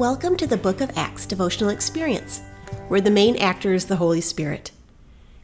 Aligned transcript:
Welcome 0.00 0.38
to 0.38 0.46
the 0.46 0.56
Book 0.56 0.80
of 0.80 0.96
Acts 0.96 1.26
devotional 1.26 1.68
experience, 1.68 2.40
where 2.88 3.02
the 3.02 3.10
main 3.10 3.36
actor 3.36 3.74
is 3.74 3.84
the 3.84 3.96
Holy 3.96 4.22
Spirit. 4.22 4.70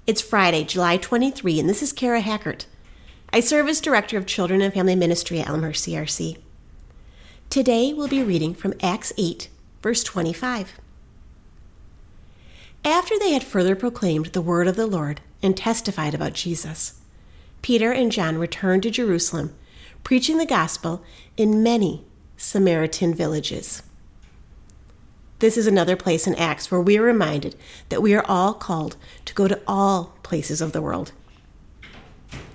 It's 0.06 0.22
Friday, 0.22 0.64
July 0.64 0.96
23, 0.96 1.60
and 1.60 1.68
this 1.68 1.82
is 1.82 1.92
Kara 1.92 2.22
Hackert. 2.22 2.64
I 3.34 3.40
serve 3.40 3.68
as 3.68 3.82
Director 3.82 4.16
of 4.16 4.24
Children 4.24 4.62
and 4.62 4.72
Family 4.72 4.96
Ministry 4.96 5.40
at 5.40 5.48
Elmhurst 5.50 5.86
CRC. 5.86 6.38
Today 7.50 7.92
we'll 7.92 8.08
be 8.08 8.22
reading 8.22 8.54
from 8.54 8.72
Acts 8.80 9.12
8, 9.18 9.50
verse 9.82 10.02
25. 10.02 10.80
After 12.82 13.18
they 13.18 13.32
had 13.32 13.44
further 13.44 13.76
proclaimed 13.76 14.28
the 14.28 14.40
word 14.40 14.68
of 14.68 14.76
the 14.76 14.86
Lord 14.86 15.20
and 15.42 15.54
testified 15.54 16.14
about 16.14 16.32
Jesus, 16.32 16.98
Peter 17.60 17.92
and 17.92 18.10
John 18.10 18.38
returned 18.38 18.84
to 18.84 18.90
Jerusalem, 18.90 19.54
preaching 20.02 20.38
the 20.38 20.46
gospel 20.46 21.04
in 21.36 21.62
many 21.62 22.06
Samaritan 22.38 23.14
villages. 23.14 23.82
This 25.38 25.58
is 25.58 25.66
another 25.66 25.96
place 25.96 26.26
in 26.26 26.34
Acts 26.36 26.70
where 26.70 26.80
we 26.80 26.96
are 26.98 27.02
reminded 27.02 27.56
that 27.90 28.02
we 28.02 28.14
are 28.14 28.24
all 28.26 28.54
called 28.54 28.96
to 29.26 29.34
go 29.34 29.46
to 29.48 29.60
all 29.66 30.14
places 30.22 30.62
of 30.62 30.72
the 30.72 30.80
world. 30.80 31.12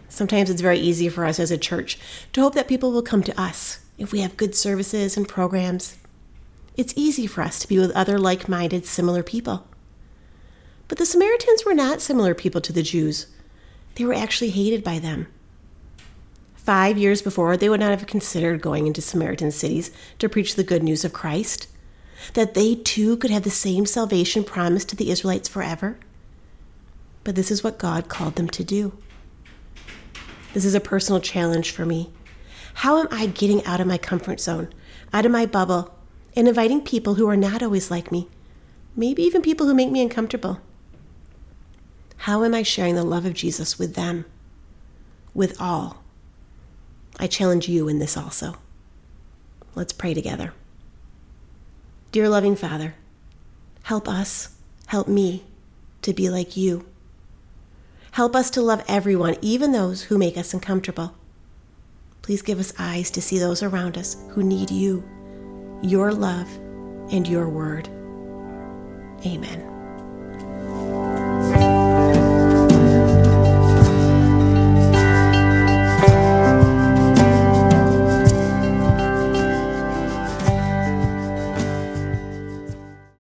Sometimes 0.09 0.49
it's 0.49 0.61
very 0.61 0.79
easy 0.79 1.07
for 1.07 1.25
us 1.25 1.39
as 1.39 1.51
a 1.51 1.57
church 1.57 1.99
to 2.33 2.41
hope 2.41 2.55
that 2.55 2.67
people 2.67 2.91
will 2.91 3.03
come 3.03 3.23
to 3.23 3.39
us 3.39 3.79
if 3.97 4.11
we 4.11 4.21
have 4.21 4.35
good 4.35 4.55
services 4.55 5.15
and 5.15 5.27
programs. 5.27 5.97
It's 6.75 6.93
easy 6.95 7.27
for 7.27 7.41
us 7.41 7.59
to 7.59 7.67
be 7.67 7.77
with 7.77 7.91
other 7.91 8.17
like 8.17 8.49
minded, 8.49 8.85
similar 8.85 9.21
people. 9.21 9.67
But 10.87 10.97
the 10.97 11.05
Samaritans 11.05 11.63
were 11.63 11.75
not 11.75 12.01
similar 12.01 12.33
people 12.33 12.61
to 12.61 12.73
the 12.73 12.83
Jews, 12.83 13.27
they 13.95 14.05
were 14.05 14.13
actually 14.13 14.49
hated 14.49 14.83
by 14.83 14.99
them. 14.99 15.27
Five 16.55 16.97
years 16.97 17.21
before, 17.21 17.57
they 17.57 17.69
would 17.69 17.79
not 17.79 17.91
have 17.91 18.07
considered 18.07 18.61
going 18.61 18.87
into 18.87 19.01
Samaritan 19.01 19.51
cities 19.51 19.91
to 20.19 20.29
preach 20.29 20.55
the 20.55 20.63
good 20.63 20.83
news 20.83 21.03
of 21.03 21.13
Christ, 21.13 21.67
that 22.33 22.53
they 22.53 22.75
too 22.75 23.17
could 23.17 23.31
have 23.31 23.43
the 23.43 23.49
same 23.49 23.85
salvation 23.85 24.43
promised 24.43 24.89
to 24.89 24.95
the 24.95 25.09
Israelites 25.09 25.49
forever. 25.49 25.97
But 27.23 27.35
this 27.35 27.51
is 27.51 27.63
what 27.63 27.79
God 27.79 28.09
called 28.09 28.35
them 28.35 28.49
to 28.49 28.63
do. 28.63 28.97
This 30.53 30.65
is 30.65 30.75
a 30.75 30.79
personal 30.79 31.21
challenge 31.21 31.71
for 31.71 31.85
me. 31.85 32.11
How 32.75 32.99
am 32.99 33.07
I 33.11 33.25
getting 33.27 33.63
out 33.65 33.79
of 33.79 33.87
my 33.87 33.97
comfort 33.97 34.39
zone, 34.39 34.69
out 35.13 35.25
of 35.25 35.31
my 35.31 35.45
bubble, 35.45 35.93
and 36.35 36.47
inviting 36.47 36.81
people 36.81 37.15
who 37.15 37.29
are 37.29 37.37
not 37.37 37.61
always 37.61 37.91
like 37.91 38.11
me, 38.11 38.27
maybe 38.95 39.23
even 39.23 39.41
people 39.41 39.67
who 39.67 39.73
make 39.73 39.91
me 39.91 40.01
uncomfortable? 40.01 40.59
How 42.17 42.43
am 42.43 42.53
I 42.53 42.63
sharing 42.63 42.95
the 42.95 43.03
love 43.03 43.25
of 43.25 43.33
Jesus 43.33 43.79
with 43.79 43.95
them, 43.95 44.25
with 45.33 45.59
all? 45.59 46.03
I 47.19 47.27
challenge 47.27 47.67
you 47.67 47.87
in 47.87 47.99
this 47.99 48.15
also. 48.15 48.57
Let's 49.75 49.93
pray 49.93 50.13
together. 50.13 50.53
Dear 52.11 52.27
loving 52.27 52.57
Father, 52.57 52.95
help 53.83 54.09
us, 54.09 54.49
help 54.87 55.07
me 55.07 55.45
to 56.01 56.11
be 56.11 56.29
like 56.29 56.57
you. 56.57 56.85
Help 58.11 58.35
us 58.35 58.49
to 58.49 58.61
love 58.61 58.83
everyone, 58.85 59.37
even 59.41 59.71
those 59.71 60.03
who 60.03 60.17
make 60.17 60.37
us 60.37 60.53
uncomfortable. 60.53 61.15
Please 62.21 62.41
give 62.41 62.59
us 62.59 62.73
eyes 62.77 63.11
to 63.11 63.21
see 63.21 63.39
those 63.39 63.63
around 63.63 63.97
us 63.97 64.17
who 64.31 64.43
need 64.43 64.69
you, 64.69 65.01
your 65.81 66.11
love, 66.11 66.53
and 67.13 67.25
your 67.25 67.47
word. 67.47 67.87
Amen. 69.25 69.70